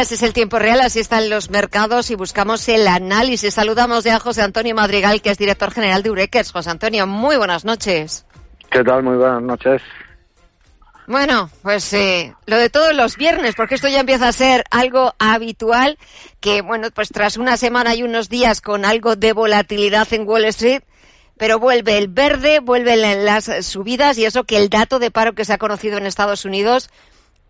[0.00, 3.52] Ese es el tiempo real, así están los mercados y buscamos el análisis.
[3.52, 6.52] Saludamos ya a José Antonio Madrigal, que es director general de Urequers.
[6.52, 8.24] José Antonio, muy buenas noches.
[8.70, 9.02] ¿Qué tal?
[9.02, 9.82] Muy buenas noches.
[11.06, 15.14] Bueno, pues eh, lo de todos los viernes, porque esto ya empieza a ser algo
[15.18, 15.98] habitual,
[16.40, 20.46] que bueno, pues tras una semana y unos días con algo de volatilidad en Wall
[20.46, 20.82] Street,
[21.36, 25.44] pero vuelve el verde, vuelven las subidas y eso que el dato de paro que
[25.44, 26.88] se ha conocido en Estados Unidos,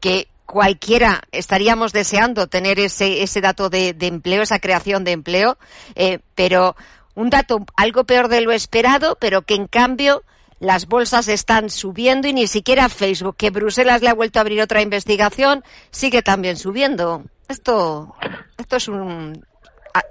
[0.00, 5.58] que cualquiera estaríamos deseando tener ese, ese dato de, empleo, esa creación de empleo,
[5.94, 6.74] eh, pero
[7.14, 10.24] un dato algo peor de lo esperado, pero que en cambio
[10.58, 14.60] las bolsas están subiendo y ni siquiera Facebook, que Bruselas le ha vuelto a abrir
[14.60, 17.22] otra investigación, sigue también subiendo.
[17.48, 18.16] Esto,
[18.58, 19.46] esto es un,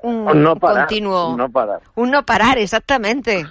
[0.03, 1.31] un, no continuo.
[1.31, 1.81] Un no parar.
[1.95, 3.45] Un no parar, exactamente.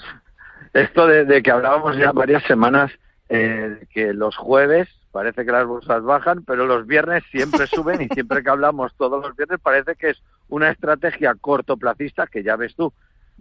[0.73, 2.91] Esto de, que hablábamos ya varias semanas,
[3.29, 8.07] eh, que los jueves parece que las bolsas bajan, pero los viernes siempre suben y
[8.07, 12.77] siempre que hablamos todos los viernes parece que es una estrategia cortoplacista que ya ves
[12.77, 12.93] tú.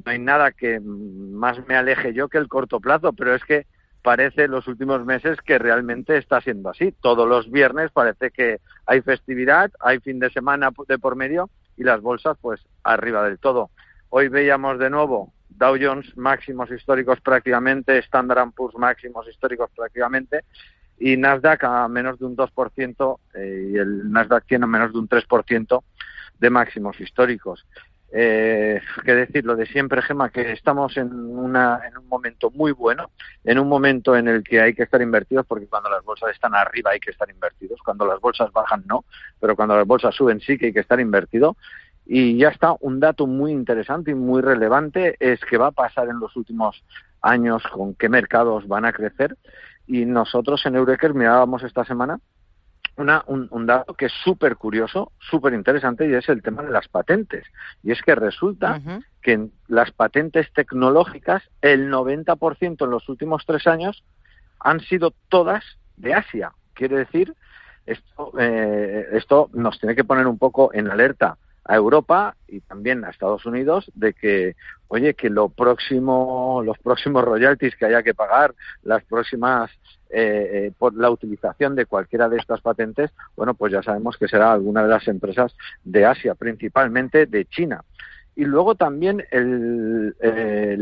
[0.03, 3.67] No hay nada que más me aleje yo que el corto plazo, pero es que
[4.01, 6.95] parece en los últimos meses que realmente está siendo así.
[6.99, 11.83] Todos los viernes parece que hay festividad, hay fin de semana de por medio y
[11.83, 13.69] las bolsas pues arriba del todo.
[14.09, 20.43] Hoy veíamos de nuevo Dow Jones máximos históricos prácticamente, Standard Poor's máximos históricos prácticamente
[20.99, 24.99] y Nasdaq a menos de un 2% eh, y el Nasdaq tiene a menos de
[24.99, 25.83] un 3%
[26.39, 27.65] de máximos históricos.
[28.09, 32.71] Eh, que decir lo de siempre, Gema, que estamos en, una, en un momento muy
[32.71, 33.11] bueno,
[33.43, 36.55] en un momento en el que hay que estar invertidos, porque cuando las bolsas están
[36.55, 39.03] arriba hay que estar invertidos, cuando las bolsas bajan no,
[39.41, 41.57] pero cuando las bolsas suben sí que hay que estar invertido.
[42.05, 46.07] Y ya está, un dato muy interesante y muy relevante es que va a pasar
[46.07, 46.81] en los últimos
[47.21, 49.35] años con qué mercados van a crecer
[49.87, 52.19] y nosotros en Eureka mirábamos esta semana
[52.97, 56.87] una, un, dato que es súper curioso, súper interesante y es el tema de las
[56.87, 57.45] patentes.
[57.83, 58.81] Y es que resulta
[59.21, 64.03] que en las patentes tecnológicas el 90% en los últimos tres años
[64.59, 65.63] han sido todas
[65.95, 66.53] de Asia.
[66.73, 67.35] Quiere decir,
[67.85, 73.03] esto, eh, esto nos tiene que poner un poco en alerta a Europa y también
[73.03, 74.55] a Estados Unidos de que,
[74.87, 79.69] oye, que lo próximo, los próximos royalties que haya que pagar, las próximas
[80.09, 84.29] eh, eh, por la utilización de cualquiera de estas patentes, bueno, pues ya sabemos que
[84.29, 87.83] será alguna de las empresas de Asia, principalmente de China
[88.37, 90.15] y luego también el,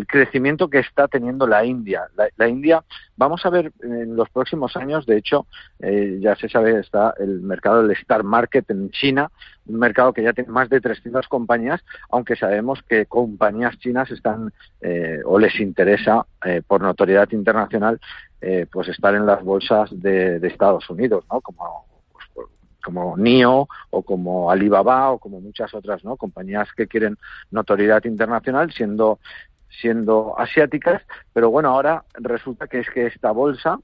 [0.10, 2.10] crecimiento que está teniendo la India.
[2.36, 2.84] La, India,
[3.16, 5.48] vamos a ver en los próximos años, de hecho,
[5.80, 9.32] eh, ya se sabe, está el mercado del Star Market en China,
[9.68, 14.52] un mercado que ya tiene más de 300 compañías, aunque sabemos que compañías chinas están
[14.82, 18.00] eh, o les interesa eh, por notoriedad internacional
[18.72, 21.42] pues estar en las bolsas de, de Estados Unidos, ¿no?
[21.42, 21.95] Como
[22.86, 26.16] como NIO o como Alibaba o como muchas otras ¿no?
[26.16, 27.18] compañías que quieren
[27.52, 29.20] notoriedad internacional siendo
[29.82, 31.02] siendo asiáticas,
[31.34, 33.78] pero bueno, ahora resulta que es que esta bolsa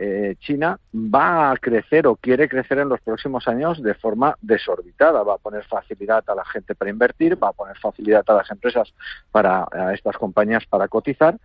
[0.00, 5.24] eh, China va a crecer o quiere crecer en los próximos años de forma desorbitada.
[5.24, 8.50] Va a poner facilidad a la gente para invertir, va a poner facilidad a las
[8.50, 8.94] empresas
[9.32, 11.36] para a estas compañías para cotizar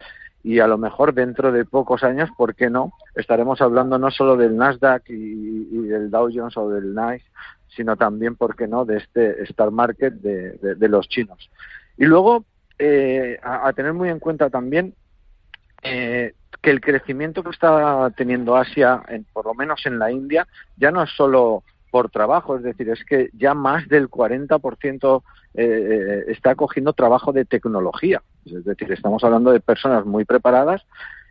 [0.44, 2.94] y a lo mejor dentro de pocos años, ¿por qué no?
[3.16, 7.26] Estaremos hablando no solo del Nasdaq y, del Dow Jones o del NICE,
[7.76, 11.50] sino también, ¿por qué no?, de este Star Market de, los chinos.
[11.98, 12.46] Y luego,
[12.80, 14.96] eh, a, tener muy en cuenta también
[15.84, 20.48] eh, que el crecimiento que está teniendo Asia, en, por lo menos en la India,
[20.78, 25.22] ya no es solo por trabajo, es decir, es que ya más del 40%
[25.54, 28.24] eh, está cogiendo trabajo de tecnología.
[28.46, 30.82] Es decir, estamos hablando de personas muy preparadas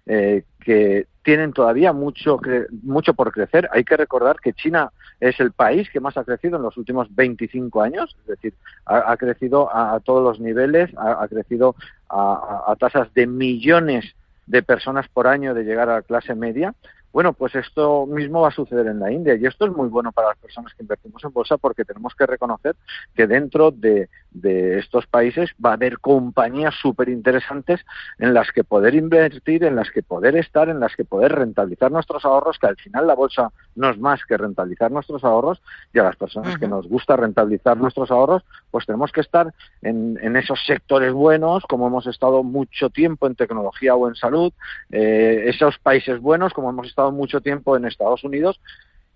[0.07, 2.41] eh, que tienen todavía mucho,
[2.83, 3.69] mucho por crecer.
[3.73, 4.91] Hay que recordar que China
[5.21, 8.55] es el país que más ha crecido en los últimos 25 años, es decir,
[8.87, 11.77] ha, crecido a, todos los niveles, ha, crecido
[12.09, 14.17] a, a tasas de millones
[14.47, 16.75] de personas por año de llegar a la clase media
[17.13, 20.13] bueno, pues esto mismo va a suceder en la India y esto es muy bueno
[20.13, 22.75] para las personas que invertimos en bolsa porque tenemos que reconocer
[23.15, 24.09] que dentro de,
[24.43, 27.81] estos países va a haber compañías súper interesantes
[28.19, 31.91] en las que poder invertir, en las que poder estar, en las que poder rentabilizar
[31.91, 35.61] nuestros ahorros, que al final la bolsa no es más que rentabilizar nuestros ahorros
[35.93, 39.53] y a las personas que nos gusta rentabilizar nuestros ahorros, pues tenemos que estar
[39.83, 44.53] en, esos sectores buenos, como hemos estado mucho tiempo en tecnología o en salud,
[44.91, 48.61] eh, esos países buenos, como hemos estado mucho tiempo en Estados Unidos,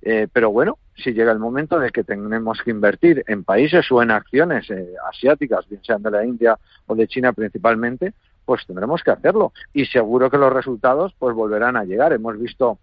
[0.09, 4.01] eh, pero bueno, si llega el momento de que tenemos que invertir en países o
[4.01, 6.57] en acciones eh, asiáticas, bien sean de la India
[6.87, 8.15] o de China principalmente,
[8.45, 9.53] pues tendremos que hacerlo.
[9.73, 12.13] Y seguro que los resultados pues volverán a llegar.
[12.13, 12.79] Hemos visto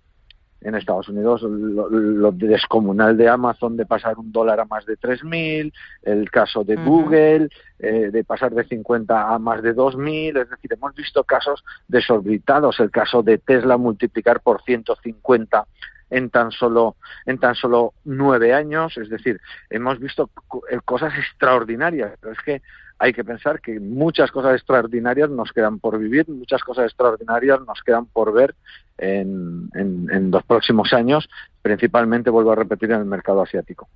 [0.59, 5.71] en Estados Unidos lo, descomunal de Amazon de pasar un dólar a más de 3.000,
[6.01, 7.47] el caso de Google
[7.79, 12.81] eh, de pasar de 50 a más de 2.000, es decir, hemos visto casos desorbitados,
[12.81, 15.65] el caso de Tesla multiplicar por 150
[16.13, 16.95] en tan solo
[17.25, 20.29] en tan solo nueve años, es decir, hemos visto
[20.69, 22.61] eh, cosas extraordinarias, pero es que
[22.99, 27.81] hay que pensar que muchas cosas extraordinarias nos quedan por vivir, muchas cosas extraordinarias nos
[27.81, 28.55] quedan por ver
[28.97, 31.27] en, en los próximos años,
[31.61, 33.89] principalmente, vuelvo a repetir, en el mercado asiático.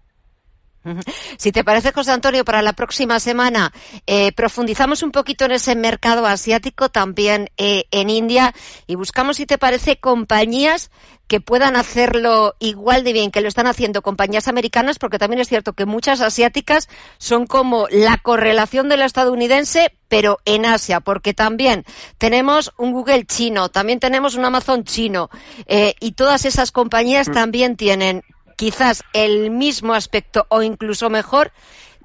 [1.37, 3.71] Si te parece, José Antonio, para la próxima semana
[4.05, 8.53] eh, profundizamos un poquito en ese mercado asiático, también eh, en India,
[8.87, 10.89] y buscamos, si te parece, compañías
[11.27, 15.49] que puedan hacerlo igual de bien que lo están haciendo compañías americanas, porque también es
[15.49, 16.87] cierto que muchas asiáticas
[17.17, 21.83] son como la correlación de la estadounidense, pero en Asia, porque también
[22.17, 25.29] tenemos un Google chino, también tenemos un Amazon chino,
[25.65, 27.33] eh, y todas esas compañías mm.
[27.33, 28.23] también tienen
[28.57, 31.51] quizás el mismo aspecto o incluso mejor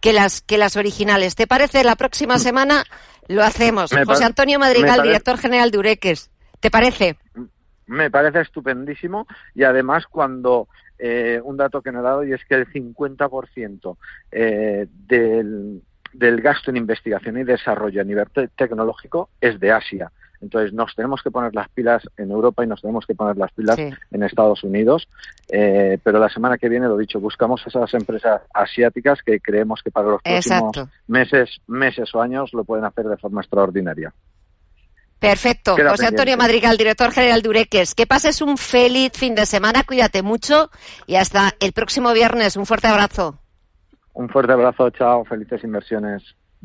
[0.00, 1.34] que las, que las originales.
[1.34, 1.82] ¿Te parece?
[1.82, 2.84] La próxima semana
[3.26, 3.90] lo hacemos.
[4.06, 6.30] José Antonio Madrigal, director general de Ureques.
[6.60, 7.16] ¿Te parece?
[7.86, 10.68] Me parece estupendísimo y además cuando
[10.98, 13.96] eh, un dato que me he dado y es que el 50%
[14.30, 15.82] eh, del,
[16.12, 18.26] del gasto en investigación y desarrollo a nivel
[18.56, 20.12] tecnológico es de Asia.
[20.42, 23.52] Entonces nos tenemos que poner las pilas en Europa y nos tenemos que poner las
[23.52, 25.08] pilas en Estados Unidos.
[25.48, 29.90] Eh, pero la semana que viene, lo dicho, buscamos esas empresas asiáticas que creemos que
[29.90, 34.12] para los próximos meses, meses o años lo pueden hacer de forma extraordinaria.
[35.20, 35.76] Perfecto.
[35.76, 37.94] José Antonio Madrigal, director general de Ureques.
[37.94, 40.68] Que pases un feliz fin de semana, cuídate mucho
[41.06, 42.56] y hasta el próximo viernes.
[42.56, 43.38] Un fuerte abrazo.
[44.14, 46.34] Un fuerte abrazo, chao, felices inversiones.